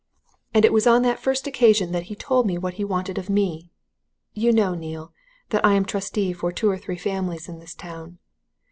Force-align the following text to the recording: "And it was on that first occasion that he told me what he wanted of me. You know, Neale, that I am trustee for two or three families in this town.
"And 0.55 0.65
it 0.65 0.73
was 0.73 0.87
on 0.87 1.03
that 1.03 1.19
first 1.19 1.45
occasion 1.45 1.91
that 1.91 2.05
he 2.09 2.15
told 2.15 2.47
me 2.47 2.57
what 2.57 2.73
he 2.73 2.83
wanted 2.83 3.19
of 3.19 3.29
me. 3.29 3.69
You 4.33 4.51
know, 4.51 4.73
Neale, 4.73 5.13
that 5.49 5.63
I 5.63 5.73
am 5.75 5.85
trustee 5.85 6.33
for 6.33 6.51
two 6.51 6.71
or 6.71 6.77
three 6.79 6.97
families 6.97 7.47
in 7.47 7.59
this 7.59 7.75
town. 7.75 8.17